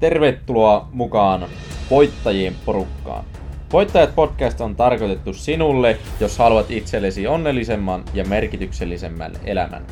Tervetuloa 0.00 0.88
mukaan 0.92 1.46
voittajien 1.90 2.54
porukkaan. 2.64 3.24
Voittajat 3.72 4.14
podcast 4.14 4.60
on 4.60 4.76
tarkoitettu 4.76 5.32
sinulle, 5.32 5.98
jos 6.20 6.38
haluat 6.38 6.70
itsellesi 6.70 7.26
onnellisemman 7.26 8.04
ja 8.14 8.24
merkityksellisemmän 8.24 9.32
elämän. 9.44 9.86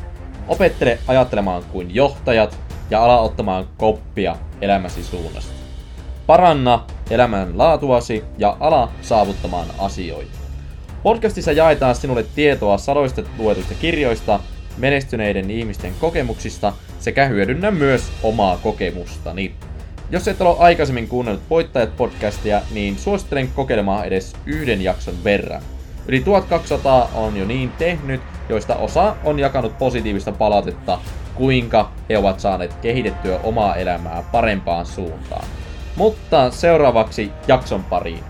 Opettele 0.47 0.99
ajattelemaan 1.07 1.63
kuin 1.71 1.95
johtajat 1.95 2.59
ja 2.89 3.03
ala 3.03 3.19
ottamaan 3.19 3.65
koppia 3.77 4.35
elämäsi 4.61 5.03
suunnasta. 5.03 5.53
Paranna 6.27 6.85
elämän 7.09 7.57
laatuasi 7.57 8.23
ja 8.37 8.57
ala 8.59 8.91
saavuttamaan 9.01 9.67
asioita. 9.79 10.37
Podcastissa 11.03 11.51
jaetaan 11.51 11.95
sinulle 11.95 12.25
tietoa 12.35 12.77
sadoista 12.77 13.21
luetuista 13.37 13.73
kirjoista, 13.81 14.39
menestyneiden 14.77 15.51
ihmisten 15.51 15.93
kokemuksista 15.99 16.73
sekä 16.99 17.25
hyödynnä 17.25 17.71
myös 17.71 18.11
omaa 18.23 18.57
kokemustani. 18.57 19.55
Jos 20.11 20.27
et 20.27 20.41
ole 20.41 20.55
aikaisemmin 20.59 21.07
kuunnellut 21.07 21.49
Voittajat 21.49 21.97
podcastia, 21.97 22.61
niin 22.71 22.97
suosittelen 22.97 23.47
kokeilemaan 23.55 24.05
edes 24.05 24.35
yhden 24.45 24.81
jakson 24.81 25.23
verran. 25.23 25.61
Yli 26.07 26.19
1200 26.19 27.09
on 27.15 27.37
jo 27.37 27.45
niin 27.45 27.71
tehnyt, 27.71 28.21
joista 28.49 28.75
osa 28.75 29.15
on 29.23 29.39
jakanut 29.39 29.77
positiivista 29.77 30.31
palautetta, 30.31 30.99
kuinka 31.35 31.91
he 32.09 32.17
ovat 32.17 32.39
saaneet 32.39 32.73
kehitettyä 32.73 33.39
omaa 33.43 33.75
elämää 33.75 34.23
parempaan 34.31 34.85
suuntaan. 34.85 35.45
Mutta 35.95 36.51
seuraavaksi 36.51 37.31
jakson 37.47 37.83
pariin. 37.83 38.23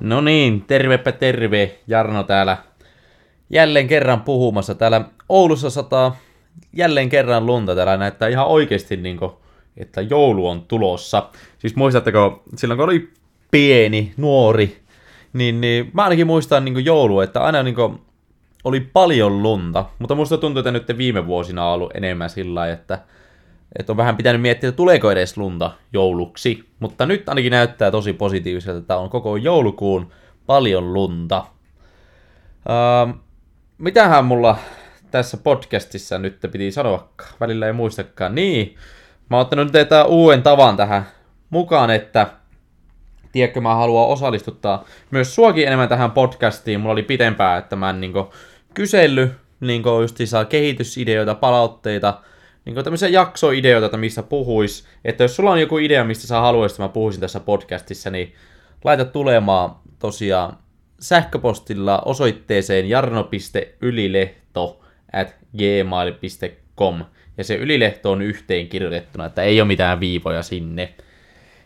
No 0.00 0.20
niin, 0.20 0.64
tervepä 0.66 1.12
terve, 1.12 1.78
Jarno 1.86 2.22
täällä 2.22 2.56
jälleen 3.50 3.88
kerran 3.88 4.20
puhumassa. 4.20 4.74
Täällä 4.74 5.04
Oulussa 5.28 5.70
sataa 5.70 6.16
jälleen 6.72 7.08
kerran 7.08 7.46
lunta. 7.46 7.74
Täällä 7.74 7.96
näyttää 7.96 8.28
ihan 8.28 8.46
oikeasti 8.46 8.96
niin 8.96 9.16
kuin, 9.16 9.32
että 9.80 10.00
joulu 10.00 10.48
on 10.48 10.62
tulossa. 10.62 11.28
Siis 11.58 11.76
muistatteko, 11.76 12.42
silloin 12.56 12.78
kun 12.78 12.84
oli 12.84 13.10
pieni, 13.50 14.14
nuori, 14.16 14.80
niin, 15.32 15.60
niin 15.60 15.90
mä 15.92 16.02
ainakin 16.02 16.26
muistan 16.26 16.64
niin 16.64 16.84
joulu, 16.84 17.20
että 17.20 17.40
aina 17.40 17.62
niin 17.62 17.74
kuin, 17.74 17.98
oli 18.64 18.80
paljon 18.80 19.42
lunta. 19.42 19.84
Mutta 19.98 20.14
musta 20.14 20.38
tuntuu, 20.38 20.60
että 20.60 20.70
nyt 20.70 20.98
viime 20.98 21.26
vuosina 21.26 21.66
on 21.66 21.74
ollut 21.74 21.90
enemmän 21.94 22.30
sillä 22.30 22.70
että, 22.70 22.98
että 23.78 23.92
on 23.92 23.96
vähän 23.96 24.16
pitänyt 24.16 24.42
miettiä, 24.42 24.68
että 24.68 24.76
tuleeko 24.76 25.10
edes 25.10 25.36
lunta 25.36 25.70
jouluksi. 25.92 26.64
Mutta 26.80 27.06
nyt 27.06 27.28
ainakin 27.28 27.50
näyttää 27.50 27.90
tosi 27.90 28.12
positiiviselta, 28.12 28.78
että 28.78 28.96
on 28.96 29.10
koko 29.10 29.36
joulukuun 29.36 30.12
paljon 30.46 30.92
lunta. 30.92 31.46
Öö, 32.70 33.14
mitähän 33.78 34.24
mulla 34.24 34.56
tässä 35.10 35.36
podcastissa 35.36 36.18
nyt 36.18 36.38
piti 36.52 36.72
sanoa, 36.72 37.08
välillä 37.40 37.66
ei 37.66 37.72
muistakaan. 37.72 38.34
Niin, 38.34 38.74
mä 39.30 39.36
oon 39.36 39.42
ottanut 39.42 39.72
nyt 39.72 39.88
uuden 40.06 40.42
tavan 40.42 40.76
tähän 40.76 41.06
mukaan, 41.50 41.90
että 41.90 42.26
tiedätkö, 43.32 43.60
mä 43.60 43.74
haluan 43.74 44.08
osallistuttaa 44.08 44.84
myös 45.10 45.34
suokin 45.34 45.66
enemmän 45.66 45.88
tähän 45.88 46.10
podcastiin. 46.10 46.80
Mulla 46.80 46.92
oli 46.92 47.02
pitempää, 47.02 47.56
että 47.56 47.76
mä 47.76 47.90
en 47.90 48.00
niin 48.00 48.12
kysely, 48.74 49.34
niin 49.60 49.82
saa 50.24 50.44
kehitysideoita, 50.44 51.34
palautteita, 51.34 52.20
niin 52.64 52.84
tämmöisiä 52.84 53.08
jaksoideoita, 53.08 53.86
että 53.86 53.96
mistä 53.96 54.22
puhuis. 54.22 54.86
Että 55.04 55.24
jos 55.24 55.36
sulla 55.36 55.50
on 55.50 55.60
joku 55.60 55.78
idea, 55.78 56.04
mistä 56.04 56.26
sä 56.26 56.40
haluaisit, 56.40 56.74
että 56.74 56.82
mä 56.82 56.88
puhuisin 56.88 57.20
tässä 57.20 57.40
podcastissa, 57.40 58.10
niin 58.10 58.34
laita 58.84 59.04
tulemaan 59.04 59.76
tosiaan 59.98 60.56
sähköpostilla 61.00 62.02
osoitteeseen 62.04 62.88
jarno.ylilehto 62.88 64.80
at 65.12 65.36
gmail.com. 65.56 67.04
Ja 67.40 67.44
se 67.44 67.54
ylilehto 67.54 68.10
on 68.10 68.22
yhteen 68.22 68.68
kirjoitettuna, 68.68 69.26
että 69.26 69.42
ei 69.42 69.60
ole 69.60 69.66
mitään 69.66 70.00
viivoja 70.00 70.42
sinne. 70.42 70.94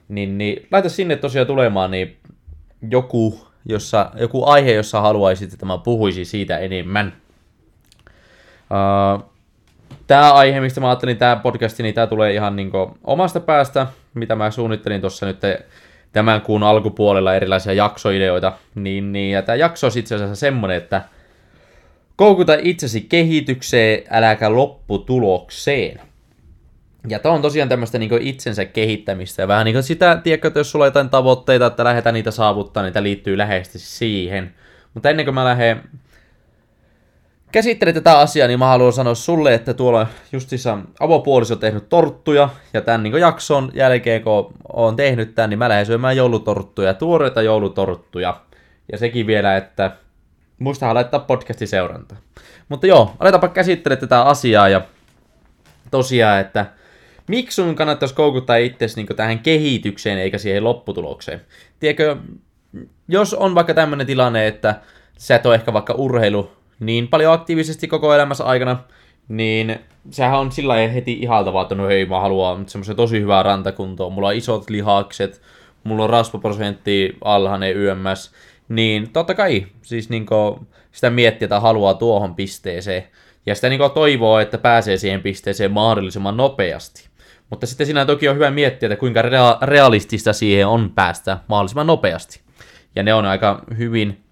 Niin, 0.08 0.38
niin 0.38 0.66
laita 0.70 0.88
sinne 0.88 1.16
tosiaan 1.16 1.46
tulemaan 1.46 1.90
niin 1.90 2.16
joku, 2.90 3.46
jossa, 3.64 4.10
joku 4.16 4.44
aihe, 4.44 4.72
jossa 4.72 5.00
haluaisit, 5.00 5.52
että 5.52 5.66
mä 5.66 5.78
puhuisin 5.78 6.26
siitä 6.26 6.58
enemmän. 6.58 7.12
Uh, 8.70 9.30
tämä 10.06 10.32
aihe, 10.32 10.60
mistä 10.60 10.80
mä 10.80 10.88
ajattelin, 10.88 11.16
tämä 11.16 11.36
podcasti, 11.36 11.82
niin 11.82 11.94
tämä 11.94 12.06
tulee 12.06 12.32
ihan 12.32 12.56
niin 12.56 12.70
omasta 13.04 13.40
päästä, 13.40 13.86
mitä 14.14 14.36
mä 14.36 14.50
suunnittelin 14.50 15.00
tuossa 15.00 15.26
nyt 15.26 15.40
tämän 16.12 16.40
kuun 16.40 16.62
alkupuolella 16.62 17.34
erilaisia 17.34 17.72
jaksoideoita, 17.72 18.52
niin, 18.74 19.12
niin 19.12 19.32
ja 19.32 19.42
tämä 19.42 19.56
jakso 19.56 19.86
on 19.86 19.92
itse 19.96 20.14
asiassa 20.14 20.36
semmonen, 20.36 20.76
että 20.76 21.02
koukuta 22.16 22.56
itsesi 22.62 23.00
kehitykseen, 23.00 24.02
äläkä 24.10 24.54
lopputulokseen. 24.54 26.00
Ja 27.08 27.18
tämä 27.18 27.34
on 27.34 27.42
tosiaan 27.42 27.68
tämmöistä 27.68 27.98
niin 27.98 28.22
itsensä 28.22 28.64
kehittämistä 28.64 29.42
ja 29.42 29.48
vähän 29.48 29.64
niin 29.64 29.74
kuin 29.74 29.82
sitä, 29.82 30.20
tiedätkö, 30.22 30.48
että 30.48 30.60
jos 30.60 30.70
sulla 30.70 30.84
on 30.84 30.86
jotain 30.86 31.10
tavoitteita, 31.10 31.66
että 31.66 31.84
lähdetään 31.84 32.14
niitä 32.14 32.30
saavuttaa, 32.30 32.90
tämä 32.90 33.02
liittyy 33.02 33.38
läheisesti 33.38 33.78
siihen. 33.78 34.54
Mutta 34.94 35.10
ennen 35.10 35.26
kuin 35.26 35.34
mä 35.34 35.44
lähden 35.44 35.82
käsittelee 37.52 37.94
tätä 37.94 38.18
asiaa, 38.18 38.48
niin 38.48 38.58
mä 38.58 38.66
haluan 38.66 38.92
sanoa 38.92 39.14
sulle, 39.14 39.54
että 39.54 39.74
tuolla 39.74 40.06
justissa 40.32 40.78
avopuoliso 41.00 41.54
on 41.54 41.60
tehnyt 41.60 41.88
torttuja, 41.88 42.48
ja 42.72 42.80
tämän 42.80 43.02
niin 43.02 43.20
jakson 43.20 43.70
jälkeen, 43.74 44.22
kun 44.22 44.54
on 44.72 44.96
tehnyt 44.96 45.34
tämän, 45.34 45.50
niin 45.50 45.58
mä 45.58 45.68
lähden 45.68 45.86
syömään 45.86 46.16
joulutorttuja, 46.16 46.94
tuoreita 46.94 47.42
joulutorttuja. 47.42 48.40
Ja 48.92 48.98
sekin 48.98 49.26
vielä, 49.26 49.56
että 49.56 49.90
muistahan 50.58 50.94
laittaa 50.94 51.20
podcastin 51.20 51.68
seuranta. 51.68 52.16
Mutta 52.68 52.86
joo, 52.86 53.12
aletaanpa 53.20 53.48
käsittelemään 53.48 54.00
tätä 54.00 54.22
asiaa, 54.22 54.68
ja 54.68 54.80
tosiaan, 55.90 56.40
että 56.40 56.66
miksi 57.28 57.54
sun 57.54 57.74
kannattaisi 57.74 58.14
koukuttaa 58.14 58.56
itsesi 58.56 58.96
niin 58.96 59.16
tähän 59.16 59.38
kehitykseen 59.38 60.18
eikä 60.18 60.38
siihen 60.38 60.64
lopputulokseen? 60.64 61.40
Tiedätkö, 61.80 62.16
jos 63.08 63.34
on 63.34 63.54
vaikka 63.54 63.74
tämmöinen 63.74 64.06
tilanne, 64.06 64.46
että 64.46 64.80
sä 65.18 65.36
et 65.36 65.46
ole 65.46 65.54
ehkä 65.54 65.72
vaikka 65.72 65.94
urheilu 65.94 66.50
niin 66.80 67.08
paljon 67.08 67.32
aktiivisesti 67.32 67.88
koko 67.88 68.14
elämässä 68.14 68.44
aikana, 68.44 68.76
niin 69.28 69.78
sehän 70.10 70.38
on 70.38 70.52
sillä 70.52 70.74
heti 70.74 71.12
ihaltavaa, 71.12 71.62
että 71.62 71.74
no 71.74 71.86
hei, 71.86 72.06
mä 72.06 72.20
haluan 72.20 72.68
semmoisen 72.68 72.96
tosi 72.96 73.20
hyvää 73.20 73.42
rantakuntoa, 73.42 74.10
mulla 74.10 74.28
on 74.28 74.34
isot 74.34 74.70
lihakset, 74.70 75.42
mulla 75.84 76.04
on 76.04 76.10
rasvaprosentti 76.10 77.16
alhainen 77.24 77.76
YMS, 77.76 78.32
niin 78.68 79.10
totta 79.10 79.34
kai 79.34 79.66
siis 79.82 80.10
niinku 80.10 80.66
sitä 80.92 81.10
miettiä, 81.10 81.46
että 81.46 81.60
haluaa 81.60 81.94
tuohon 81.94 82.34
pisteeseen, 82.34 83.04
ja 83.46 83.54
sitä 83.54 83.68
niinku 83.68 83.88
toivoo, 83.88 84.38
että 84.38 84.58
pääsee 84.58 84.96
siihen 84.96 85.22
pisteeseen 85.22 85.72
mahdollisimman 85.72 86.36
nopeasti. 86.36 87.08
Mutta 87.50 87.66
sitten 87.66 87.86
siinä 87.86 88.06
toki 88.06 88.28
on 88.28 88.34
hyvä 88.34 88.50
miettiä, 88.50 88.86
että 88.86 89.00
kuinka 89.00 89.22
rea- 89.22 89.58
realistista 89.62 90.32
siihen 90.32 90.66
on 90.66 90.90
päästä 90.94 91.38
mahdollisimman 91.48 91.86
nopeasti. 91.86 92.40
Ja 92.96 93.02
ne 93.02 93.14
on 93.14 93.24
aika 93.26 93.64
hyvin 93.78 94.24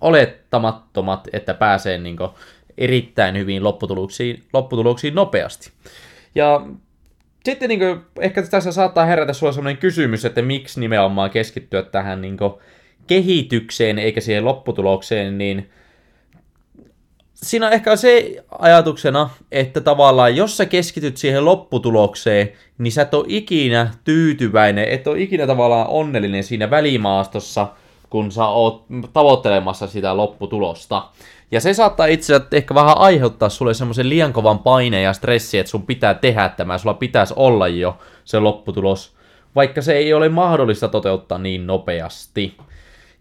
olettamattomat, 0.00 1.28
että 1.32 1.54
pääsee 1.54 1.98
niin 1.98 2.16
kuin, 2.16 2.30
erittäin 2.78 3.38
hyvin 3.38 3.64
lopputuloksiin, 3.64 4.42
lopputuloksiin 4.52 5.14
nopeasti. 5.14 5.70
Ja 6.34 6.66
sitten 7.44 7.68
niin 7.68 7.78
kuin, 7.78 8.00
ehkä 8.20 8.42
tässä 8.42 8.72
saattaa 8.72 9.04
herätä 9.04 9.32
sulla 9.32 9.52
sellainen 9.52 9.80
kysymys, 9.80 10.24
että 10.24 10.42
miksi 10.42 10.80
nimenomaan 10.80 11.30
keskittyä 11.30 11.82
tähän 11.82 12.20
niin 12.20 12.36
kuin, 12.36 12.52
kehitykseen 13.08 13.98
eikä 13.98 14.20
siihen 14.20 14.44
lopputulokseen, 14.44 15.38
niin 15.38 15.70
siinä 17.34 17.66
on 17.66 17.72
ehkä 17.72 17.96
se 17.96 18.44
ajatuksena, 18.58 19.30
että 19.52 19.80
tavallaan 19.80 20.36
jos 20.36 20.56
sä 20.56 20.66
keskityt 20.66 21.16
siihen 21.16 21.44
lopputulokseen, 21.44 22.52
niin 22.78 22.92
sä 22.92 23.02
et 23.02 23.14
ole 23.14 23.24
ikinä 23.28 23.90
tyytyväinen, 24.04 24.88
et 24.88 25.06
ole 25.06 25.20
ikinä 25.20 25.46
tavallaan 25.46 25.88
onnellinen 25.88 26.44
siinä 26.44 26.70
välimaastossa– 26.70 27.68
kun 28.10 28.32
sä 28.32 28.46
oot 28.46 28.84
tavoittelemassa 29.12 29.86
sitä 29.86 30.16
lopputulosta. 30.16 31.08
Ja 31.50 31.60
se 31.60 31.74
saattaa 31.74 32.06
itse 32.06 32.34
asiassa 32.34 32.56
ehkä 32.56 32.74
vähän 32.74 32.98
aiheuttaa 32.98 33.48
sulle 33.48 33.74
semmoisen 33.74 34.08
liian 34.08 34.32
kovan 34.32 34.58
paineen 34.58 35.02
ja 35.04 35.12
stressi, 35.12 35.58
että 35.58 35.70
sun 35.70 35.86
pitää 35.86 36.14
tehdä 36.14 36.48
tämä, 36.48 36.78
sulla 36.78 36.94
pitäisi 36.94 37.34
olla 37.36 37.68
jo 37.68 37.98
se 38.24 38.38
lopputulos, 38.38 39.16
vaikka 39.54 39.82
se 39.82 39.92
ei 39.92 40.14
ole 40.14 40.28
mahdollista 40.28 40.88
toteuttaa 40.88 41.38
niin 41.38 41.66
nopeasti. 41.66 42.56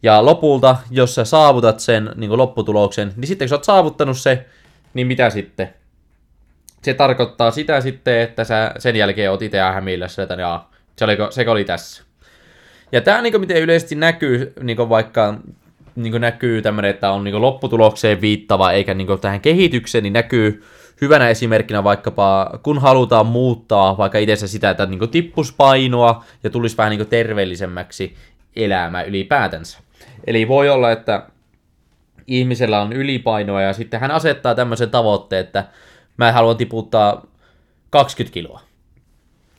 Ja 0.04 0.26
lopulta, 0.26 0.78
jos 0.92 1.16
sä 1.16 1.26
saavutat 1.26 1.80
sen 1.80 2.10
niin 2.16 2.38
lopputuloksen, 2.38 3.14
niin 3.16 3.28
sitten 3.28 3.46
kun 3.46 3.50
sä 3.50 3.56
oot 3.56 3.64
saavuttanut 3.64 4.18
se, 4.18 4.46
niin 4.94 5.08
mitä 5.08 5.30
sitten? 5.30 5.74
Se 6.82 6.94
tarkoittaa 6.94 7.52
sitä 7.52 7.82
sitten, 7.82 8.22
että 8.22 8.44
sä 8.44 8.72
sen 8.80 8.96
jälkeen 8.96 9.32
oot 9.32 9.42
itse 9.42 9.60
hämillä 9.60 10.08
että 10.24 10.34
jaa, 10.34 10.72
se, 10.96 11.06
oliko, 11.06 11.32
se 11.32 11.50
oli 11.50 11.66
tässä. 11.66 12.04
Ja 12.92 13.02
tämä 13.02 13.22
niin 13.22 13.40
miten 13.40 13.62
yleisesti 13.62 13.96
näkyy, 13.96 14.54
niin 14.64 14.90
vaikka 14.90 15.34
niin 15.96 16.22
näkyy 16.22 16.62
tämmöinen, 16.62 16.92
että 16.92 17.12
on 17.12 17.24
niin 17.24 17.42
lopputulokseen 17.42 18.22
viittava 18.22 18.72
eikä 18.72 18.94
niin 18.94 19.20
tähän 19.22 19.42
kehitykseen, 19.42 20.04
niin 20.04 20.14
näkyy 20.14 20.64
hyvänä 21.02 21.30
esimerkkinä 21.30 21.84
vaikkapa, 21.84 22.60
kun 22.64 22.80
halutaan 22.80 23.26
muuttaa 23.26 23.98
vaikka 23.98 24.18
itse 24.18 24.48
sitä, 24.48 24.70
että 24.70 24.86
niin 24.86 25.10
tippus 25.10 25.54
painoa 25.54 26.24
ja 26.44 26.50
tulisi 26.50 26.78
vähän 26.78 26.90
niin 26.90 27.08
terveellisemmäksi 27.08 28.16
elämä 28.56 29.02
ylipäätänsä. 29.02 29.80
Eli 30.28 30.48
voi 30.48 30.70
olla, 30.70 30.92
että 30.92 31.24
ihmisellä 32.28 32.82
on 32.82 32.94
ylipainoa 32.94 33.62
ja 33.62 33.74
sitten 33.74 34.00
hän 34.00 34.12
asettaa 34.12 34.56
tämmöisen 34.56 34.90
tavoitteen, 34.90 35.46
että 35.46 35.66
mä 36.18 36.32
haluan 36.32 36.58
tiputtaa 36.58 37.28
20 37.90 38.34
kiloa. 38.34 38.62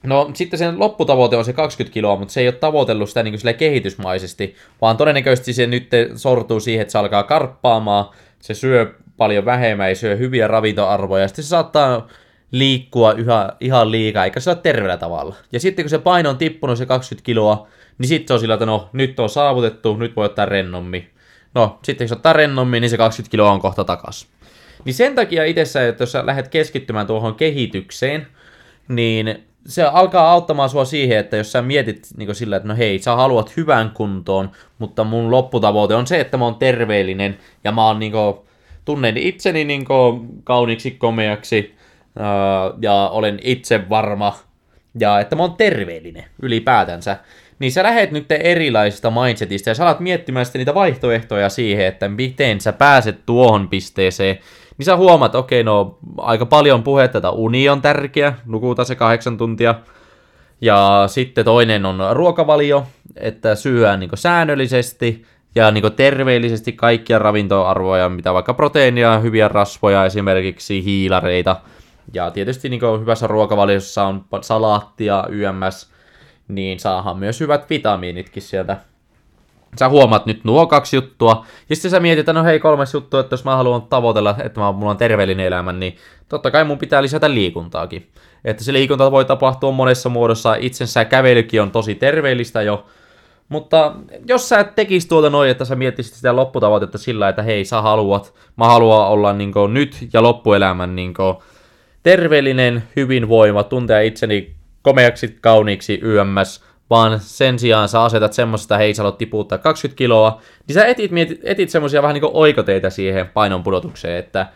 No 0.02 0.30
sitten 0.34 0.58
sen 0.58 0.78
lopputavoite 0.78 1.36
on 1.36 1.44
se 1.44 1.52
20 1.52 1.94
kiloa, 1.94 2.16
mutta 2.16 2.34
se 2.34 2.40
ei 2.40 2.46
ole 2.48 2.54
tavoitellut 2.54 3.08
sitä 3.08 3.22
niin 3.22 3.34
kuin 3.42 3.54
kehitysmaisesti, 3.54 4.54
vaan 4.80 4.96
todennäköisesti 4.96 5.52
se 5.52 5.66
nyt 5.66 5.90
sortuu 6.16 6.60
siihen, 6.60 6.82
että 6.82 6.92
se 6.92 6.98
alkaa 6.98 7.22
karppaamaan, 7.22 8.04
se 8.40 8.54
syö 8.54 8.94
paljon 9.16 9.44
vähemmän, 9.44 9.88
ei 9.88 9.94
syö 9.94 10.16
hyviä 10.16 10.48
ravintoarvoja, 10.48 11.22
ja 11.22 11.28
sitten 11.28 11.44
se 11.44 11.48
saattaa 11.48 12.08
liikkua 12.50 13.12
yhä, 13.12 13.52
ihan 13.60 13.90
liikaa, 13.90 14.24
eikä 14.24 14.40
se 14.40 14.50
ole 14.50 14.58
terveellä 14.62 14.96
tavalla. 14.96 15.34
Ja 15.52 15.60
sitten 15.60 15.84
kun 15.84 15.90
se 15.90 15.98
paino 15.98 16.30
on 16.30 16.38
tippunut 16.38 16.78
se 16.78 16.86
20 16.86 17.26
kiloa, 17.26 17.68
niin 17.98 18.08
sitten 18.08 18.28
se 18.28 18.34
on 18.34 18.40
sillä, 18.40 18.54
että 18.54 18.66
no 18.66 18.88
nyt 18.92 19.20
on 19.20 19.28
saavutettu, 19.30 19.96
nyt 19.96 20.16
voi 20.16 20.24
ottaa 20.24 20.46
rennommin. 20.46 21.10
No, 21.54 21.78
sitten 21.84 22.04
jos 22.04 22.12
ottaa 22.12 22.32
rennommin, 22.32 22.80
niin 22.80 22.90
se 22.90 22.96
20 22.96 23.30
kiloa 23.30 23.52
on 23.52 23.60
kohta 23.60 23.84
takas. 23.84 24.26
Niin 24.84 24.94
sen 24.94 25.14
takia 25.14 25.44
itsessä, 25.44 25.88
että 25.88 26.02
jos 26.02 26.12
sä 26.12 26.26
lähdet 26.26 26.48
keskittymään 26.48 27.06
tuohon 27.06 27.34
kehitykseen, 27.34 28.26
niin 28.88 29.44
se 29.66 29.82
alkaa 29.82 30.32
auttamaan 30.32 30.70
sua 30.70 30.84
siihen, 30.84 31.18
että 31.18 31.36
jos 31.36 31.52
sä 31.52 31.62
mietit 31.62 32.08
niin 32.16 32.34
sillä, 32.34 32.56
että 32.56 32.68
no 32.68 32.76
hei, 32.76 32.98
sä 32.98 33.16
haluat 33.16 33.56
hyvän 33.56 33.90
kuntoon, 33.90 34.50
mutta 34.78 35.04
mun 35.04 35.30
lopputavoite 35.30 35.94
on 35.94 36.06
se, 36.06 36.20
että 36.20 36.36
mä 36.36 36.44
oon 36.44 36.54
terveellinen 36.54 37.38
ja 37.64 37.72
mä 37.72 37.86
oon 37.86 37.98
niin 37.98 38.12
kuin, 38.12 38.34
tunnen 38.84 39.16
itseni 39.16 39.64
niin 39.64 39.84
kuin, 39.84 40.28
kauniiksi, 40.44 40.90
komeaksi 40.90 41.74
ja 42.82 43.08
olen 43.12 43.38
itse 43.42 43.88
varma 43.88 44.38
ja 45.00 45.20
että 45.20 45.36
mä 45.36 45.42
oon 45.42 45.56
terveellinen 45.56 46.24
ylipäätänsä, 46.42 47.16
niin 47.58 47.72
sä 47.72 47.82
lähet 47.82 48.10
nyt 48.10 48.32
erilaisista 48.32 49.10
mindsetista 49.10 49.70
ja 49.70 49.74
sä 49.74 49.82
alat 49.82 50.00
miettimään 50.00 50.46
sitten 50.46 50.58
niitä 50.58 50.74
vaihtoehtoja 50.74 51.48
siihen, 51.48 51.86
että 51.86 52.08
miten 52.08 52.60
sä 52.60 52.72
pääset 52.72 53.26
tuohon 53.26 53.68
pisteeseen, 53.68 54.38
niin 54.78 54.86
sä 54.86 54.96
huomaat, 54.96 55.34
okei, 55.34 55.64
no 55.64 55.98
aika 56.18 56.46
paljon 56.46 56.82
puhetta, 56.82 57.18
että 57.18 57.30
uni 57.30 57.68
on 57.68 57.82
tärkeä, 57.82 58.32
nukuta 58.46 58.84
se 58.84 58.94
kahdeksan 58.94 59.36
tuntia, 59.36 59.74
ja 60.60 61.04
sitten 61.06 61.44
toinen 61.44 61.86
on 61.86 61.98
ruokavalio, 62.12 62.86
että 63.16 63.54
syö 63.54 63.96
niin 63.96 64.10
säännöllisesti 64.14 65.24
ja 65.54 65.70
niin 65.70 65.92
terveellisesti 65.96 66.72
kaikkia 66.72 67.18
ravintoarvoja, 67.18 68.08
mitä 68.08 68.34
vaikka 68.34 68.54
proteiinia, 68.54 69.18
hyviä 69.18 69.48
rasvoja, 69.48 70.04
esimerkiksi 70.04 70.84
hiilareita. 70.84 71.56
Ja 72.14 72.30
tietysti 72.30 72.68
niin 72.68 72.80
hyvässä 73.00 73.26
ruokavaliossa 73.26 74.04
on 74.04 74.24
salaattia, 74.40 75.24
YMS, 75.30 75.92
niin 76.48 76.80
saahan 76.80 77.18
myös 77.18 77.40
hyvät 77.40 77.70
vitamiinitkin 77.70 78.42
sieltä. 78.42 78.76
Sä 79.78 79.88
huomaat 79.88 80.26
nyt 80.26 80.44
nuo 80.44 80.66
kaksi 80.66 80.96
juttua, 80.96 81.44
ja 81.68 81.76
sitten 81.76 81.90
sä 81.90 82.00
mietit, 82.00 82.26
no 82.26 82.44
hei 82.44 82.60
kolmas 82.60 82.94
juttu, 82.94 83.18
että 83.18 83.32
jos 83.32 83.44
mä 83.44 83.56
haluan 83.56 83.82
tavoitella, 83.82 84.36
että 84.44 84.60
mä, 84.60 84.72
mulla 84.72 84.90
on 84.90 84.96
terveellinen 84.96 85.46
elämä, 85.46 85.72
niin 85.72 85.96
totta 86.28 86.50
kai 86.50 86.64
mun 86.64 86.78
pitää 86.78 87.02
lisätä 87.02 87.30
liikuntaakin. 87.30 88.08
Että 88.44 88.64
se 88.64 88.72
liikunta 88.72 89.10
voi 89.10 89.24
tapahtua 89.24 89.72
monessa 89.72 90.08
muodossa, 90.08 90.54
itsensä 90.54 91.04
kävelykin 91.04 91.62
on 91.62 91.70
tosi 91.70 91.94
terveellistä 91.94 92.62
jo, 92.62 92.86
mutta 93.48 93.94
jos 94.26 94.48
sä 94.48 94.64
tekis 94.64 95.06
tuolta 95.06 95.30
noin, 95.30 95.50
että 95.50 95.64
sä 95.64 95.76
miettisit 95.76 96.14
sitä 96.14 96.36
lopputavoitetta 96.36 96.98
sillä, 96.98 97.28
että 97.28 97.42
hei, 97.42 97.64
sä 97.64 97.82
haluat, 97.82 98.34
mä 98.56 98.64
haluan 98.64 99.08
olla 99.08 99.32
niin 99.32 99.52
nyt 99.72 100.08
ja 100.12 100.22
loppuelämän 100.22 100.96
niin 100.96 101.14
terveellinen, 102.02 102.82
hyvinvoima, 102.96 103.62
tuntea 103.62 104.00
itseni 104.00 104.57
komeaksi, 104.82 105.38
kauniiksi, 105.40 105.98
YMS, 106.02 106.64
vaan 106.90 107.20
sen 107.20 107.58
sijaan 107.58 107.88
sä 107.88 108.02
asetat 108.02 108.32
semmoista, 108.32 108.78
hei 108.78 108.94
sä 108.94 109.02
haluat 109.02 109.18
tiputtaa 109.18 109.58
20 109.58 109.98
kiloa, 109.98 110.40
niin 110.66 110.74
sä 110.74 110.86
etit, 110.86 111.10
mietit, 111.10 111.40
etit 111.42 111.70
semmoisia 111.70 112.02
vähän 112.02 112.14
niin 112.14 112.22
kuin 112.22 112.34
oikoteita 112.34 112.90
siihen 112.90 113.28
painon 113.28 113.62
pudotukseen, 113.62 114.16
että 114.16 114.46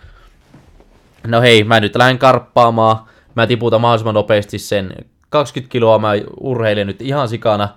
no 1.27 1.41
hei, 1.41 1.65
mä 1.65 1.81
nyt 1.81 1.97
lähden 1.97 2.19
karppaamaan, 2.19 2.97
mä 3.35 3.47
tiputan 3.47 3.81
mahdollisimman 3.81 4.15
nopeasti 4.15 4.59
sen 4.59 4.95
20 5.31 5.73
kiloa, 5.73 5.99
mä 5.99 6.13
urheilen 6.41 6.87
nyt 6.87 7.03
ihan 7.03 7.29
sikana, 7.29 7.69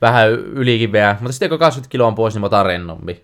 vähän 0.00 0.30
ylikin 0.32 0.92
vielä, 0.92 1.16
mutta 1.20 1.32
sitten 1.32 1.48
kun 1.48 1.58
20 1.58 1.90
kiloa 1.90 2.06
on 2.06 2.14
pois, 2.14 2.34
niin 2.34 2.40
mä 2.40 2.46
otan 2.46 2.66
rennommin. 2.66 3.20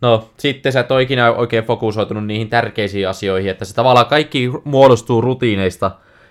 No, 0.00 0.30
sitten 0.36 0.72
sä 0.72 0.80
et 0.80 0.90
ole 0.90 1.02
ikinä 1.02 1.32
oikein 1.32 1.64
fokusoitunut 1.64 2.26
niihin 2.26 2.48
tärkeisiin 2.48 3.08
asioihin, 3.08 3.50
että 3.50 3.64
se 3.64 3.74
tavallaan 3.74 4.06
kaikki 4.06 4.50
muodostuu 4.64 5.20
rutiineista, 5.20 5.90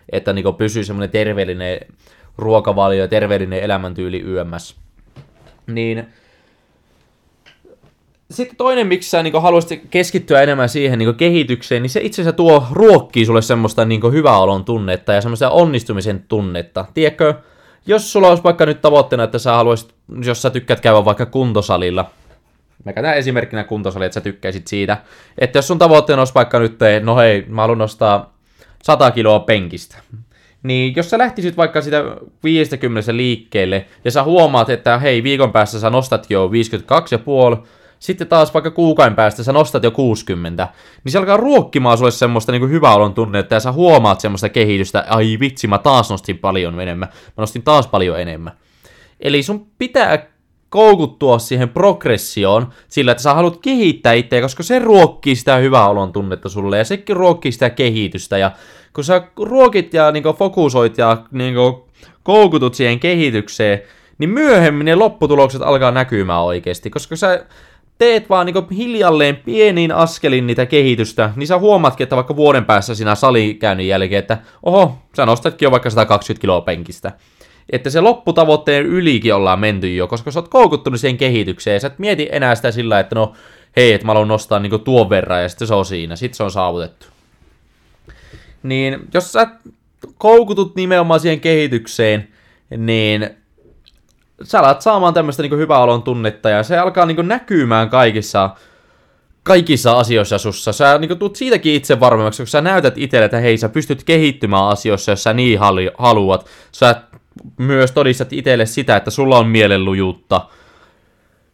että 0.09 0.33
niin 0.33 0.55
pysyy 0.57 0.83
semmoinen 0.83 1.09
terveellinen 1.09 1.79
ruokavalio 2.37 2.99
ja 2.99 3.07
terveellinen 3.07 3.59
elämäntyyli 3.59 4.21
YMS. 4.21 4.75
Niin 5.67 6.07
sitten 8.31 8.57
toinen, 8.57 8.87
miksi 8.87 9.09
sä 9.09 9.23
niin 9.23 9.41
haluaisit 9.41 9.81
keskittyä 9.89 10.41
enemmän 10.41 10.69
siihen 10.69 10.99
niin 10.99 11.15
kehitykseen, 11.15 11.81
niin 11.81 11.89
se 11.89 11.99
itse 12.03 12.21
asiassa 12.21 12.37
tuo 12.37 12.67
ruokkii 12.71 13.25
sulle 13.25 13.41
semmoista 13.41 13.85
niin 13.85 14.11
hyvää 14.11 14.37
olon 14.37 14.65
tunnetta 14.65 15.13
ja 15.13 15.21
semmoista 15.21 15.49
onnistumisen 15.49 16.25
tunnetta. 16.27 16.85
Tiedätkö, 16.93 17.33
jos 17.85 18.11
sulla 18.13 18.27
olisi 18.27 18.43
vaikka 18.43 18.65
nyt 18.65 18.81
tavoitteena, 18.81 19.23
että 19.23 19.39
sä 19.39 19.51
haluaisit, 19.53 19.93
jos 20.25 20.41
sä 20.41 20.49
tykkäät 20.49 20.79
käydä 20.79 21.05
vaikka 21.05 21.25
kuntosalilla, 21.25 22.05
mä 22.85 22.93
käytän 22.93 23.17
esimerkkinä 23.17 23.63
kuntosali, 23.63 24.05
että 24.05 24.13
sä 24.13 24.21
tykkäisit 24.21 24.67
siitä, 24.67 24.97
että 25.37 25.57
jos 25.57 25.67
sun 25.67 25.79
tavoitteena 25.79 26.21
olisi 26.21 26.33
vaikka 26.33 26.59
nyt, 26.59 26.77
no 27.03 27.15
hei, 27.17 27.45
mä 27.47 27.61
haluan 27.61 27.77
nostaa 27.77 28.33
100 28.83 29.11
kiloa 29.11 29.39
penkistä, 29.39 29.97
niin 30.63 30.93
jos 30.95 31.09
sä 31.09 31.17
lähtisit 31.17 31.57
vaikka 31.57 31.81
sitä 31.81 32.03
50 32.43 33.15
liikkeelle, 33.15 33.85
ja 34.05 34.11
sä 34.11 34.23
huomaat, 34.23 34.69
että 34.69 34.99
hei, 34.99 35.23
viikon 35.23 35.51
päästä 35.51 35.79
sä 35.79 35.89
nostat 35.89 36.29
jo 36.29 36.49
52,5, 37.57 37.67
sitten 37.99 38.27
taas 38.27 38.53
vaikka 38.53 38.71
kuukauden 38.71 39.15
päästä 39.15 39.43
sä 39.43 39.53
nostat 39.53 39.83
jo 39.83 39.91
60, 39.91 40.67
niin 41.03 41.11
se 41.11 41.17
alkaa 41.17 41.37
ruokkimaan 41.37 41.97
sulle 41.97 42.11
semmoista 42.11 42.51
niin 42.51 42.69
hyvää 42.69 42.95
olon 42.95 43.13
tunnetta, 43.13 43.53
ja 43.53 43.59
sä 43.59 43.71
huomaat 43.71 44.19
semmoista 44.19 44.49
kehitystä, 44.49 45.05
ai 45.09 45.37
vitsi, 45.39 45.67
mä 45.67 45.77
taas 45.77 46.09
nostin 46.09 46.37
paljon 46.37 46.79
enemmän, 46.79 47.09
mä 47.11 47.41
nostin 47.41 47.63
taas 47.63 47.87
paljon 47.87 48.19
enemmän. 48.19 48.53
Eli 49.19 49.43
sun 49.43 49.67
pitää 49.77 50.31
koukuttua 50.71 51.39
siihen 51.39 51.69
progressioon 51.69 52.67
sillä, 52.87 53.11
että 53.11 53.23
sä 53.23 53.33
haluat 53.33 53.57
kehittää 53.61 54.13
itseä, 54.13 54.41
koska 54.41 54.63
se 54.63 54.79
ruokkii 54.79 55.35
sitä 55.35 55.55
hyvää 55.55 55.89
olon 55.89 56.13
tunnetta 56.13 56.49
sulle, 56.49 56.77
ja 56.77 56.85
sekin 56.85 57.15
ruokkii 57.15 57.51
sitä 57.51 57.69
kehitystä, 57.69 58.37
ja 58.37 58.51
kun 58.93 59.03
sä 59.03 59.21
ruokit 59.35 59.93
ja 59.93 60.11
niin 60.11 60.23
fokusoit 60.37 60.97
ja 60.97 61.17
niin 61.31 61.55
koukutut 62.23 62.73
siihen 62.73 62.99
kehitykseen, 62.99 63.81
niin 64.17 64.29
myöhemmin 64.29 64.85
ne 64.85 64.95
lopputulokset 64.95 65.61
alkaa 65.61 65.91
näkymään 65.91 66.41
oikeasti, 66.41 66.89
koska 66.89 67.15
sä 67.15 67.45
teet 67.97 68.29
vaan 68.29 68.45
niin 68.45 68.69
hiljalleen 68.77 69.35
pieniin 69.35 69.91
askelin 69.91 70.47
niitä 70.47 70.65
kehitystä, 70.65 71.33
niin 71.35 71.47
sä 71.47 71.57
huomaatkin, 71.57 72.03
että 72.03 72.15
vaikka 72.15 72.35
vuoden 72.35 72.65
päässä 72.65 72.95
siinä 72.95 73.15
salikäynnin 73.15 73.87
jälkeen, 73.87 74.19
että 74.19 74.37
oho, 74.63 74.97
sä 75.15 75.25
nostatkin 75.25 75.65
jo 75.65 75.71
vaikka 75.71 75.89
120 75.89 76.41
kiloa 76.41 76.61
penkistä. 76.61 77.11
Että 77.71 77.89
se 77.89 78.01
lopputavoitteen 78.01 78.85
ylikin 78.85 79.35
ollaan 79.35 79.59
menty 79.59 79.95
jo, 79.95 80.07
koska 80.07 80.31
sä 80.31 80.39
oot 80.39 80.47
koukuttunut 80.47 80.99
siihen 80.99 81.17
kehitykseen, 81.17 81.73
ja 81.73 81.79
sä 81.79 81.87
et 81.87 81.99
mieti 81.99 82.29
enää 82.31 82.55
sitä 82.55 82.71
sillä, 82.71 82.99
että 82.99 83.15
no 83.15 83.33
hei, 83.75 83.93
että 83.93 84.05
mä 84.05 84.09
haluan 84.09 84.27
nostaa 84.27 84.59
niin 84.59 84.81
tuon 84.81 85.09
verran, 85.09 85.41
ja 85.41 85.49
sitten 85.49 85.67
se 85.67 85.73
on 85.73 85.85
siinä, 85.85 86.15
sitten 86.15 86.37
se 86.37 86.43
on 86.43 86.51
saavutettu. 86.51 87.05
Niin 88.63 88.99
jos 89.13 89.31
sä 89.31 89.47
koukutut 90.17 90.75
nimenomaan 90.75 91.19
siihen 91.19 91.39
kehitykseen, 91.39 92.27
niin 92.77 93.29
sä 94.43 94.59
alat 94.59 94.81
saamaan 94.81 95.13
tämmöistä 95.13 95.43
niin 95.43 95.57
hyvää 95.57 95.79
olon 95.79 96.03
tunnetta 96.03 96.49
ja 96.49 96.63
se 96.63 96.77
alkaa 96.77 97.05
niin 97.05 97.27
näkymään 97.27 97.89
kaikissa, 97.89 98.49
kaikissa 99.43 99.99
asioissa 99.99 100.37
sussa. 100.37 100.73
Sä 100.73 100.97
niin 100.97 101.19
tulet 101.19 101.35
siitäkin 101.35 101.73
itse 101.73 101.99
varmemmaksi, 101.99 102.43
kun 102.43 102.47
sä 102.47 102.61
näytät 102.61 102.97
itselle, 102.97 103.25
että 103.25 103.39
hei, 103.39 103.57
sä 103.57 103.69
pystyt 103.69 104.03
kehittymään 104.03 104.67
asioissa, 104.67 105.11
jos 105.11 105.23
sä 105.23 105.33
niin 105.33 105.59
haluat. 105.97 106.45
Sä 106.71 107.01
myös 107.57 107.91
todistat 107.91 108.33
itselle 108.33 108.65
sitä, 108.65 108.95
että 108.95 109.11
sulla 109.11 109.37
on 109.37 109.47
mielenlujuutta 109.47 110.41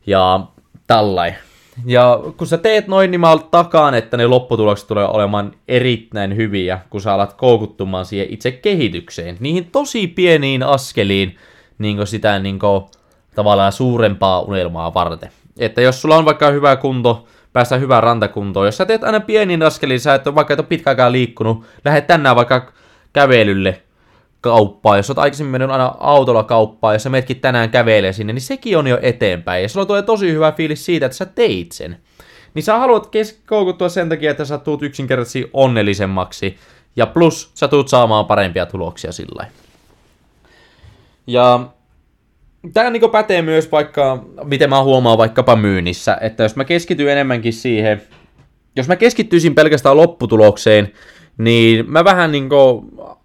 ja 0.08 0.40
tällainen. 0.88 1.40
Ja 1.86 2.20
kun 2.38 2.48
sä 2.48 2.58
teet 2.58 2.88
noin, 2.88 3.12
niin 3.12 3.22
mä 3.22 3.38
takaan, 3.52 3.94
että 3.94 4.18
ne 4.18 4.28
lopputulokset 4.28 4.88
tulee 4.88 5.08
olemaan 5.08 5.52
erittäin 5.68 6.36
hyviä, 6.36 6.80
kun 6.90 7.02
sä 7.02 7.14
alat 7.14 7.34
koukuttumaan 7.34 8.06
siihen 8.06 8.28
itse 8.30 8.52
kehitykseen. 8.52 9.38
Niihin 9.40 9.66
tosi 9.72 10.08
pieniin 10.08 10.64
askeliin 10.64 11.38
niin 11.78 12.08
sitä 12.08 12.40
niin 12.40 12.60
kuin, 12.60 12.84
tavallaan 13.36 13.72
suurempaa 13.72 14.42
unelmaa 14.42 14.94
varten. 14.94 15.30
Että 15.60 15.82
jos 15.82 16.02
sulla 16.02 16.18
on 16.18 16.26
vaikka 16.26 16.50
hyvä 16.50 16.76
kunto, 16.76 17.28
päästä 17.54 17.78
hyvään 17.78 18.04
rantakuntoon, 18.04 18.66
jos 18.66 18.78
sä 18.78 18.86
teet 18.86 19.04
aina 19.04 19.20
pieniin 19.20 19.64
askeliin, 19.64 20.00
sä 20.00 20.16
et 20.16 20.28
ole 20.28 20.36
vaikka 20.36 20.54
et 20.54 20.60
ole 20.60 20.68
pitkäaikaan 20.68 21.12
liikkunut, 21.12 21.64
lähdet 21.86 22.08
tänään 22.08 22.36
vaikka 22.36 22.72
kävelylle, 23.14 23.82
kauppaa, 24.48 24.98
jos 24.98 25.10
olet 25.10 25.18
aikaisemmin 25.18 25.52
mennyt 25.52 25.70
aina 25.70 25.96
autolla 26.00 26.44
kauppaan, 26.44 26.96
ja 26.96 27.00
sä 27.00 27.10
metkin 27.10 27.40
tänään 27.40 27.70
kävelee 27.70 28.14
sinne, 28.14 28.34
niin 28.34 28.42
sekin 28.42 28.78
on 28.78 28.88
jo 28.88 29.00
eteenpäin. 29.02 29.64
Ja 29.64 29.70
sulla 29.70 29.86
tulee 29.86 30.02
tosi 30.02 30.32
hyvä 30.32 30.52
fiilis 30.52 30.86
siitä, 30.86 31.06
että 31.06 31.18
sä 31.18 31.26
teit 31.26 31.72
sen. 31.72 31.98
Niin 32.54 32.64
sä 32.64 32.78
haluat 32.78 33.12
koukuttua 33.46 33.90
sen 33.90 34.10
takia, 34.10 34.32
että 34.32 34.46
sä 34.46 34.58
tuut 34.58 34.84
yksinkertaisesti 34.84 35.50
onnellisemmaksi. 35.54 36.58
Ja 36.96 37.06
plus, 37.06 37.52
sä 37.54 37.68
tuut 37.68 37.88
saamaan 37.88 38.26
parempia 38.26 38.66
tuloksia 38.66 39.12
sillä 39.12 39.46
Ja 41.28 41.60
tämä 42.74 42.90
niin 42.90 43.12
pätee 43.12 43.42
myös 43.42 43.72
vaikka, 43.72 44.24
miten 44.44 44.70
mä 44.70 44.84
huomaan 44.84 45.18
vaikkapa 45.18 45.56
myynnissä, 45.56 46.18
että 46.22 46.44
jos 46.44 46.56
mä 46.56 46.66
keskityn 46.66 47.10
enemmänkin 47.10 47.54
siihen, 47.54 48.02
jos 48.76 48.88
mä 48.88 48.96
keskittyisin 48.96 49.56
pelkästään 49.56 49.98
lopputulokseen, 49.98 50.92
niin 51.38 51.92
mä 51.92 52.04
vähän 52.04 52.32
niin 52.32 52.50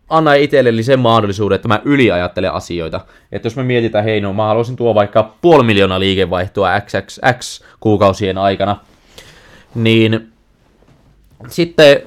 anna 0.09 0.35
itselleni 0.35 0.83
sen 0.83 0.99
mahdollisuuden, 0.99 1.57
että 1.57 1.69
mä 1.69 1.81
yliajattelen 1.85 2.53
asioita. 2.53 3.01
Että 3.33 3.47
jos 3.47 3.57
me 3.57 3.63
mietitään, 3.63 4.05
hei 4.05 4.21
no 4.21 4.33
mä 4.33 4.47
haluaisin 4.47 4.77
tuo 4.77 4.95
vaikka 4.95 5.35
puoli 5.43 5.65
miljoonaa 5.65 6.01
liikevaihtoa 6.01 6.81
XXX 6.81 7.63
kuukausien 7.81 8.39
aikana, 8.39 8.77
niin 9.75 10.33
sitten, 11.49 12.03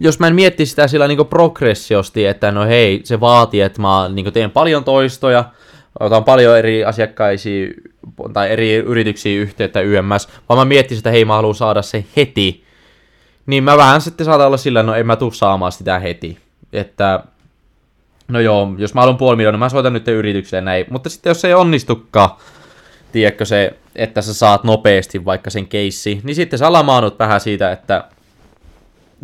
jos 0.00 0.18
mä 0.18 0.26
en 0.26 0.34
mietti 0.34 0.66
sitä 0.66 0.88
sillä 0.88 1.08
niin 1.08 1.26
progressiosti, 1.26 2.26
että 2.26 2.52
no 2.52 2.64
hei, 2.64 3.00
se 3.04 3.20
vaatii, 3.20 3.60
että 3.60 3.80
mä 3.80 4.10
niin 4.14 4.32
teen 4.32 4.50
paljon 4.50 4.84
toistoja, 4.84 5.44
otan 6.00 6.24
paljon 6.24 6.58
eri 6.58 6.84
asiakkaisia 6.84 7.68
tai 8.32 8.50
eri 8.50 8.74
yrityksiä 8.74 9.40
yhteyttä 9.40 9.80
YMS, 9.80 10.28
vaan 10.48 10.58
mä 10.58 10.64
miettisin, 10.64 11.00
että 11.00 11.10
hei, 11.10 11.24
mä 11.24 11.34
haluan 11.34 11.54
saada 11.54 11.82
se 11.82 12.04
heti, 12.16 12.64
niin 13.46 13.64
mä 13.64 13.76
vähän 13.76 14.00
sitten 14.00 14.24
saatan 14.24 14.46
olla 14.46 14.56
sillä, 14.56 14.82
no 14.82 14.94
en 14.94 15.06
mä 15.06 15.16
tuu 15.16 15.30
saamaan 15.30 15.72
sitä 15.72 15.98
heti. 15.98 16.38
Että, 16.72 17.24
no 18.30 18.40
joo, 18.40 18.74
jos 18.78 18.94
mä 18.94 19.00
haluan 19.00 19.16
puoli 19.16 19.36
miljoonaa, 19.36 19.58
mä 19.58 19.68
soitan 19.68 19.92
nyt 19.92 20.08
yritykseen 20.08 20.64
näin, 20.64 20.86
mutta 20.90 21.08
sitten 21.08 21.30
jos 21.30 21.40
se 21.40 21.48
ei 21.48 21.54
onnistukaan, 21.54 22.30
tiedätkö 23.12 23.44
se, 23.44 23.72
että 23.96 24.22
sä 24.22 24.34
saat 24.34 24.64
nopeasti 24.64 25.24
vaikka 25.24 25.50
sen 25.50 25.66
keissi, 25.66 26.20
niin 26.24 26.34
sitten 26.34 26.58
sä 26.58 26.72
lamaannut 26.72 27.18
vähän 27.18 27.40
siitä, 27.40 27.72
että 27.72 28.04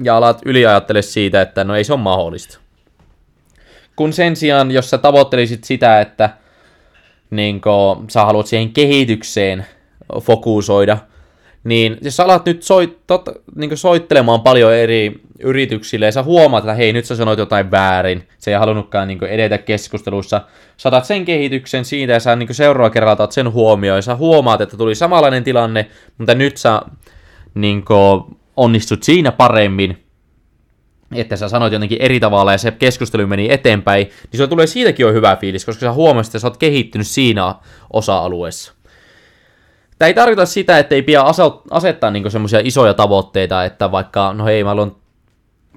ja 0.02 0.16
alat 0.16 0.40
yliajattele 0.44 1.02
siitä, 1.02 1.42
että 1.42 1.64
no 1.64 1.76
ei 1.76 1.84
se 1.84 1.92
ole 1.92 2.00
mahdollista. 2.00 2.58
Kun 3.96 4.12
sen 4.12 4.36
sijaan, 4.36 4.70
jos 4.70 4.90
sä 4.90 4.98
tavoittelisit 4.98 5.64
sitä, 5.64 6.00
että 6.00 6.30
niin 7.30 7.60
kun, 7.60 8.10
sä 8.10 8.24
haluat 8.24 8.46
siihen 8.46 8.72
kehitykseen 8.72 9.66
fokusoida, 10.20 10.98
niin 11.66 11.98
jos 12.00 12.16
sä 12.16 12.24
alat 12.24 12.46
nyt 12.46 12.62
soit, 12.62 13.06
tot, 13.06 13.28
niin 13.54 13.76
soittelemaan 13.76 14.40
paljon 14.40 14.74
eri 14.74 15.20
yrityksille 15.40 16.06
ja 16.06 16.12
sä 16.12 16.22
huomaat, 16.22 16.64
että 16.64 16.74
hei 16.74 16.92
nyt 16.92 17.04
sä 17.04 17.16
sanoit 17.16 17.38
jotain 17.38 17.70
väärin, 17.70 18.28
se 18.38 18.50
ei 18.50 18.56
halunnutkaan 18.56 19.08
niin 19.08 19.24
edetä 19.24 19.58
keskustelussa, 19.58 20.40
saatat 20.76 21.04
sen 21.04 21.24
kehityksen 21.24 21.84
siitä 21.84 22.12
ja 22.12 22.20
sä 22.20 22.36
niin 22.36 22.54
seuraava 22.54 22.90
kerralla 22.90 23.12
otat 23.12 23.32
sen 23.32 23.52
huomioon 23.52 23.98
ja 23.98 24.02
sä 24.02 24.14
huomaat, 24.14 24.60
että 24.60 24.76
tuli 24.76 24.94
samanlainen 24.94 25.44
tilanne, 25.44 25.86
mutta 26.18 26.34
nyt 26.34 26.56
sä 26.56 26.82
niin 27.54 27.84
onnistut 28.56 29.02
siinä 29.02 29.32
paremmin, 29.32 30.06
että 31.14 31.36
sä 31.36 31.48
sanoit 31.48 31.72
jotenkin 31.72 32.02
eri 32.02 32.20
tavalla 32.20 32.52
ja 32.52 32.58
se 32.58 32.70
keskustelu 32.70 33.26
meni 33.26 33.52
eteenpäin, 33.52 34.06
niin 34.06 34.36
sulla 34.36 34.48
tulee 34.48 34.66
siitäkin 34.66 35.04
jo 35.04 35.12
hyvä 35.12 35.36
fiilis, 35.36 35.64
koska 35.64 35.80
sä 35.80 35.92
huomasit, 35.92 36.30
että 36.30 36.38
sä 36.38 36.46
oot 36.46 36.56
kehittynyt 36.56 37.06
siinä 37.06 37.54
osa-alueessa. 37.92 38.75
Tämä 39.98 40.06
ei 40.06 40.14
tarkoita 40.14 40.46
sitä, 40.46 40.78
että 40.78 40.94
ei 40.94 41.02
pidä 41.02 41.22
asettaa 41.70 42.10
niinku 42.10 42.30
semmoisia 42.30 42.60
isoja 42.64 42.94
tavoitteita, 42.94 43.64
että 43.64 43.92
vaikka, 43.92 44.32
no 44.32 44.44
hei, 44.44 44.64
mä 44.64 44.70
haluan 44.70 44.96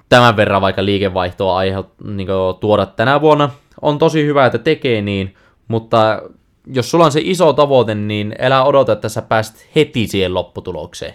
tämän 0.10 0.38
verran 0.38 0.62
vaikka 0.62 0.86
liikevaihtoa 0.86 1.58
aihe, 1.58 1.84
niinku, 2.04 2.34
tuoda 2.60 2.86
tänä 2.86 3.22
vuonna. 3.22 3.50
On 3.82 3.98
tosi 3.98 4.26
hyvä, 4.26 4.46
että 4.46 4.58
tekee 4.58 5.02
niin, 5.02 5.36
mutta 5.68 6.22
jos 6.68 6.92
sulla 6.92 7.06
on 7.06 7.12
se 7.12 7.22
iso 7.24 7.54
tavoite, 7.54 7.96
niin 7.96 8.36
älä 8.40 8.64
odota, 8.64 8.92
että 8.92 9.10
sä 9.10 9.22
pääst 9.22 9.66
heti 9.76 10.08
siihen 10.08 10.34
lopputulokseen 10.34 11.14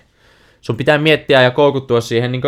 sun 0.64 0.76
pitää 0.76 0.99
miettiä 0.99 1.42
ja 1.42 1.50
koukuttua 1.50 2.00
siihen 2.00 2.32
niin 2.32 2.42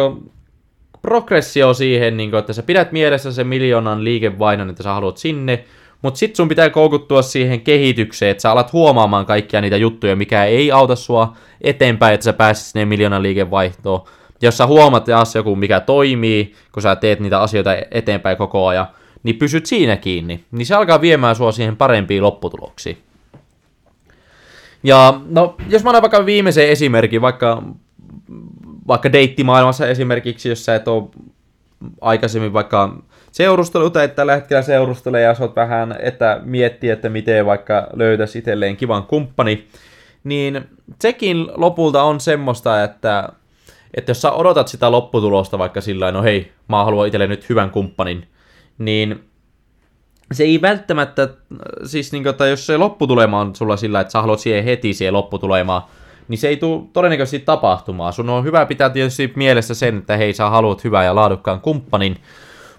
progressio 1.02 1.75
siihen, 1.75 2.16
niin 2.16 2.30
kuin, 2.30 2.38
että 2.38 2.52
sä 2.52 2.62
pidät 2.62 2.92
mielessä 2.92 3.32
sen 3.32 3.46
miljoonan 3.46 4.04
liikevainon, 4.04 4.70
että 4.70 4.82
sä 4.82 4.92
haluat 4.92 5.16
sinne, 5.16 5.64
mutta 6.06 6.18
sit 6.18 6.36
sun 6.36 6.48
pitää 6.48 6.70
koukuttua 6.70 7.22
siihen 7.22 7.60
kehitykseen, 7.60 8.30
että 8.30 8.40
sä 8.40 8.50
alat 8.50 8.72
huomaamaan 8.72 9.26
kaikkia 9.26 9.60
niitä 9.60 9.76
juttuja, 9.76 10.16
mikä 10.16 10.44
ei 10.44 10.72
auta 10.72 10.96
sua 10.96 11.36
eteenpäin, 11.60 12.14
että 12.14 12.25
sä 12.25 12.32
pääsit 12.32 12.66
sinne 12.66 12.84
miljoonan 12.84 13.22
liikevaihtoon. 13.22 14.00
Jos 14.42 14.56
sä 14.56 14.66
huomaat 14.66 15.04
taas 15.04 15.34
joku, 15.34 15.56
mikä 15.56 15.80
toimii, 15.80 16.54
kun 16.72 16.82
sä 16.82 16.96
teet 16.96 17.20
niitä 17.20 17.40
asioita 17.40 17.70
eteenpäin 17.90 18.36
koko 18.36 18.66
ajan, 18.66 18.86
niin 19.22 19.36
pysyt 19.36 19.66
siinä 19.66 19.96
kiinni. 19.96 20.44
Niin 20.50 20.66
se 20.66 20.75
alkaa 20.75 21.00
viemään 21.00 21.36
sua 21.36 21.52
siihen 21.52 21.76
parempiin 21.76 22.22
lopputuloksiin. 22.22 22.98
Ja 24.82 25.20
no, 25.28 25.56
jos 25.68 25.84
mä 25.84 25.90
annan 25.90 26.02
vaikka 26.02 26.26
viimeisen 26.26 26.68
esimerkin, 26.68 27.20
vaikka 27.20 27.62
vaikka 28.88 29.12
deittimaailmassa 29.12 29.88
esimerkiksi, 29.88 30.48
jos 30.48 30.64
sä 30.64 30.75
et 30.75 30.88
ole 30.88 31.08
aikaisemmin 32.00 32.52
vaikka 32.52 32.98
seurustelut 33.37 33.93
tai 33.93 34.09
tällä 34.09 34.35
hetkellä 34.35 34.62
seurustelee 34.62 35.23
ja 35.23 35.35
oot 35.40 35.57
vähän, 35.57 35.97
että 36.02 36.40
miettii, 36.45 36.90
että 36.90 37.09
miten 37.09 37.47
vaikka 37.47 37.87
löytäisi 37.93 38.38
itselleen 38.38 38.76
kivan 38.76 39.02
kumppani, 39.02 39.69
niin 40.25 40.69
sekin 41.00 41.47
lopulta 41.55 42.02
on 42.02 42.21
semmoista, 42.21 42.85
että, 42.85 43.28
että 43.95 44.11
jos 44.11 44.23
sä 44.23 44.33
odotat 44.33 44.69
sitä 44.69 44.90
lopputulosta 44.90 45.59
vaikka 45.59 45.81
sillä 45.81 46.12
no 46.12 46.23
hei, 46.23 46.52
mä 46.69 46.85
haluan 46.85 47.07
itselle 47.07 47.26
nyt 47.26 47.49
hyvän 47.49 47.71
kumppanin, 47.71 48.28
niin 48.78 49.25
se 50.33 50.45
ei 50.45 50.62
välttämättä, 50.62 51.28
siis 51.85 52.12
niin 52.12 52.28
että 52.28 52.47
jos 52.47 52.66
se 52.66 52.76
lopputulema 52.76 53.40
on 53.40 53.57
sulla 53.57 53.76
sillä, 53.76 54.00
että 54.00 54.12
sä 54.12 54.21
haluat 54.21 54.40
siihen 54.40 54.64
heti 54.64 54.95
siihen 54.95 55.14
lopputulemaan, 55.14 55.83
niin 56.28 56.38
se 56.38 56.49
ei 56.49 56.57
tule 56.57 56.83
todennäköisesti 56.93 57.38
tapahtumaan. 57.38 58.12
Sun 58.12 58.31
on 58.31 58.45
hyvä 58.45 58.66
pitää 58.66 58.90
tietysti 58.90 59.33
mielessä 59.37 59.75
sen, 59.75 59.99
että 59.99 60.16
hei, 60.16 60.33
sä 60.33 60.50
haluat 60.50 60.85
hyvää 60.85 61.05
ja 61.05 61.14
laadukkaan 61.14 61.61
kumppanin, 61.61 62.16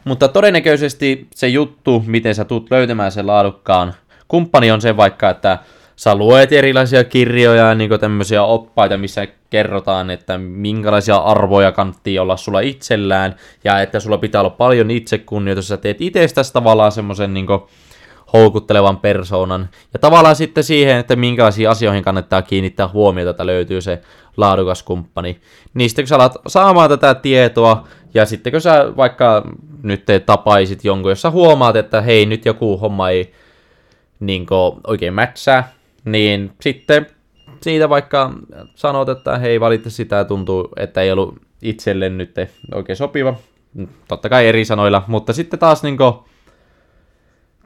mutta 0.08 0.28
todennäköisesti 0.28 1.28
se 1.36 1.48
juttu, 1.48 2.04
miten 2.08 2.36
sä 2.36 2.46
tulet 2.46 2.72
löytämään 2.72 3.12
sen 3.12 3.28
laadukkaan 3.28 3.94
kumppani 4.28 4.72
on 4.72 4.82
se 4.82 4.98
vaikka, 4.98 5.30
että 5.30 5.58
sä 5.96 6.16
luet 6.16 6.52
erilaisia 6.52 7.04
kirjoja 7.04 7.68
ja 7.68 7.76
niin 7.76 8.00
tämmöisiä 8.00 8.44
oppaita, 8.44 8.98
missä 8.98 9.28
kerrotaan, 9.50 10.10
että 10.10 10.38
minkälaisia 10.38 11.16
arvoja 11.16 11.72
kannattaa 11.72 12.22
olla 12.22 12.38
sulla 12.38 12.60
itsellään, 12.60 13.36
ja 13.64 13.82
että 13.82 14.00
sulla 14.00 14.18
pitää 14.18 14.42
olla 14.42 14.50
paljon 14.50 14.92
itsekunnioitusta, 14.92 15.70
sä 15.70 15.78
teet 15.78 16.02
itsestäsi 16.02 16.54
tavallaan 16.54 16.92
semmoisen 16.92 17.34
niin 17.34 17.48
houkuttelevan 18.34 18.98
persoonan. 18.98 19.70
Ja 19.94 20.00
tavallaan 20.00 20.36
sitten 20.36 20.64
siihen, 20.64 20.98
että 20.98 21.16
minkälaisiin 21.16 21.70
asioihin 21.70 22.04
kannattaa 22.04 22.42
kiinnittää 22.42 22.88
huomiota, 22.88 23.30
että 23.30 23.46
löytyy 23.46 23.82
se 23.82 24.02
laadukas 24.38 24.84
kumppani. 24.84 25.42
Sitten 25.88 26.04
kun 26.04 26.08
sä 26.08 26.16
alat 26.16 26.34
saamaan 26.48 26.90
tätä 26.90 27.16
tietoa, 27.16 27.88
ja 28.14 28.26
sitten 28.26 28.52
kun 28.52 28.62
sä 28.62 28.94
vaikka 28.98 29.44
nyt 29.84 30.06
te 30.06 30.20
tapaisit 30.20 30.84
jonkun, 30.84 31.12
jos 31.12 31.22
sä 31.22 31.32
huomaat, 31.32 31.76
että 31.76 32.02
hei, 32.02 32.26
nyt 32.26 32.46
joku 32.46 32.78
homma 32.78 33.10
ei 33.10 33.34
niin 34.20 34.48
oikein 34.88 35.14
mätsää, 35.14 35.72
niin 36.06 36.52
sitten 36.62 37.08
siitä 37.62 37.90
vaikka 37.90 38.34
sanot, 38.76 39.10
että 39.10 39.38
hei, 39.38 39.60
valitse 39.60 39.90
sitä 39.90 40.26
tuntuu, 40.26 40.70
että 40.76 41.02
ei 41.02 41.12
ollut 41.12 41.36
itselle 41.62 42.10
nyt 42.10 42.36
oikein 42.74 42.96
sopiva. 42.96 43.36
Totta 44.08 44.30
kai 44.30 44.48
eri 44.48 44.66
sanoilla, 44.66 45.04
mutta 45.08 45.34
sitten 45.34 45.60
taas 45.60 45.84
niin 45.84 45.98
kuin, 45.98 46.14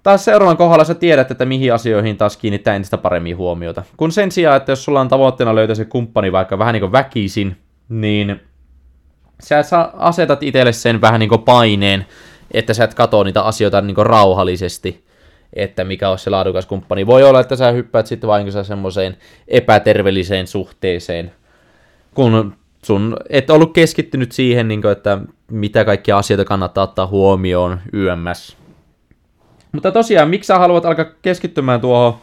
taas 0.03 0.25
seuraavan 0.25 0.57
kohdalla 0.57 0.83
sä 0.83 0.93
tiedät, 0.93 1.31
että 1.31 1.45
mihin 1.45 1.73
asioihin 1.73 2.17
taas 2.17 2.37
kiinnittää 2.37 2.75
entistä 2.75 2.97
paremmin 2.97 3.37
huomiota. 3.37 3.83
Kun 3.97 4.11
sen 4.11 4.31
sijaan, 4.31 4.57
että 4.57 4.71
jos 4.71 4.85
sulla 4.85 5.01
on 5.01 5.07
tavoitteena 5.07 5.55
löytää 5.55 5.75
se 5.75 5.85
kumppani 5.85 6.31
vaikka 6.31 6.59
vähän 6.59 6.73
niin 6.73 6.81
kuin 6.81 6.91
väkisin, 6.91 7.57
niin 7.89 8.41
sä 9.41 9.91
asetat 9.93 10.43
itselle 10.43 10.73
sen 10.73 11.01
vähän 11.01 11.19
niin 11.19 11.29
kuin 11.29 11.41
paineen, 11.41 12.05
että 12.51 12.73
sä 12.73 12.83
et 12.83 12.93
katso 12.93 13.23
niitä 13.23 13.41
asioita 13.41 13.81
niin 13.81 13.95
kuin 13.95 14.05
rauhallisesti, 14.05 15.03
että 15.53 15.83
mikä 15.83 16.09
on 16.09 16.19
se 16.19 16.29
laadukas 16.29 16.65
kumppani. 16.65 17.07
Voi 17.07 17.23
olla, 17.23 17.39
että 17.39 17.55
sä 17.55 17.71
hyppäät 17.71 18.07
sitten 18.07 18.27
vain 18.27 18.65
semmoiseen 18.65 19.17
epäterveelliseen 19.47 20.47
suhteeseen, 20.47 21.31
kun 22.13 22.55
sun 22.85 23.17
et 23.29 23.49
ollut 23.49 23.73
keskittynyt 23.73 24.31
siihen, 24.31 24.67
niin 24.67 24.81
kuin, 24.81 24.91
että 24.91 25.17
mitä 25.51 25.85
kaikkia 25.85 26.17
asioita 26.17 26.45
kannattaa 26.45 26.83
ottaa 26.83 27.07
huomioon 27.07 27.79
YMS 27.93 28.61
mutta 29.71 29.91
tosiaan, 29.91 30.29
miksi 30.29 30.47
sä 30.47 30.59
haluat 30.59 30.85
alkaa 30.85 31.05
keskittymään 31.21 31.81
tuohon 31.81 32.17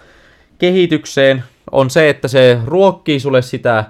kehitykseen, 0.58 1.44
on 1.72 1.90
se, 1.90 2.08
että 2.08 2.28
se 2.28 2.58
ruokkii 2.64 3.20
sulle 3.20 3.42
sitä 3.42 3.84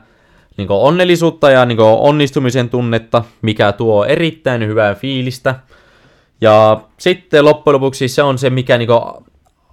niin 0.58 0.68
onnellisuutta 0.70 1.50
ja 1.50 1.64
niin 1.64 1.80
onnistumisen 1.80 2.70
tunnetta, 2.70 3.24
mikä 3.42 3.72
tuo 3.72 4.04
erittäin 4.04 4.66
hyvää 4.66 4.94
fiilistä. 4.94 5.54
Ja 6.40 6.80
sitten 6.98 7.44
loppujen 7.44 7.74
lopuksi 7.74 8.08
se 8.08 8.22
on 8.22 8.38
se, 8.38 8.50
mikä 8.50 8.78
niin 8.78 8.88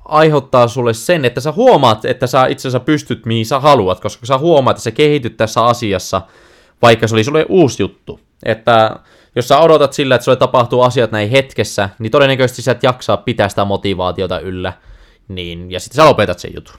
aiheuttaa 0.06 0.68
sulle 0.68 0.94
sen, 0.94 1.26
että 1.26 1.42
sä 1.42 1.52
huomaat, 1.52 2.06
että 2.06 2.28
sä 2.28 2.46
itse 2.46 2.68
asiassa 2.68 2.86
pystyt 2.86 3.26
mihin 3.26 3.46
sä 3.46 3.60
haluat, 3.60 4.00
koska 4.00 4.26
sä 4.26 4.38
huomaat, 4.38 4.78
että 4.78 4.84
sä 4.84 4.92
kehityt 4.92 5.38
tässä 5.38 5.66
asiassa, 5.66 6.22
vaikka 6.82 7.08
se 7.08 7.16
oli 7.16 7.24
sulle 7.24 7.46
uusi 7.50 7.84
juttu. 7.84 8.20
Että 8.46 9.00
jos 9.36 9.48
sä 9.48 9.60
odotat 9.60 9.94
sillä, 9.94 10.16
että 10.16 10.26
sulle 10.26 10.38
tapahtuu 10.38 10.82
asiat 10.82 11.12
näin 11.12 11.30
hetkessä, 11.30 11.90
niin 12.00 12.12
todennäköisesti 12.12 12.62
sä 12.62 12.72
et 12.72 12.84
jaksaa 12.84 13.18
pitää 13.18 13.50
sitä 13.50 13.66
motivaatiota 13.66 14.40
yllä, 14.40 14.74
niin, 15.28 15.72
ja 15.72 15.80
sitten 15.80 15.96
sä 15.96 16.06
lopetat 16.06 16.40
sen 16.40 16.52
jutun. 16.56 16.76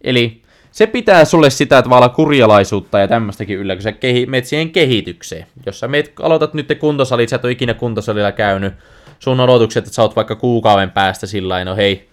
Eli 0.00 0.41
se 0.72 0.86
pitää 0.86 1.24
sulle 1.24 1.50
sitä 1.50 1.82
tavalla 1.82 2.08
kurjalaisuutta 2.08 2.98
ja 2.98 3.08
tämmöistäkin 3.08 3.58
yllä, 3.58 3.74
kun 3.74 3.82
sä 3.82 3.92
kehi, 3.92 4.26
meet 4.26 4.44
siihen 4.44 4.70
kehitykseen. 4.70 5.46
Jos 5.66 5.80
sä 5.80 5.88
meet, 5.88 6.12
aloitat 6.22 6.54
nyt 6.54 6.78
kuntosalit, 6.80 7.28
sä 7.28 7.36
et 7.36 7.44
ole 7.44 7.52
ikinä 7.52 7.74
kuntosalilla 7.74 8.32
käynyt, 8.32 8.74
sun 9.18 9.40
odotukset, 9.40 9.84
että 9.84 9.94
sä 9.94 10.02
oot 10.02 10.16
vaikka 10.16 10.36
kuukauden 10.36 10.90
päästä 10.90 11.26
sillä 11.26 11.64
no 11.64 11.76
hei, 11.76 12.08